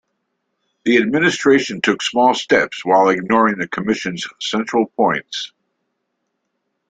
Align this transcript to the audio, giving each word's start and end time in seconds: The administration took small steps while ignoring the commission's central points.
The 0.83 0.97
administration 0.97 1.79
took 1.79 2.01
small 2.01 2.33
steps 2.33 2.83
while 2.83 3.09
ignoring 3.09 3.59
the 3.59 3.67
commission's 3.67 4.25
central 4.39 4.87
points. 4.87 5.51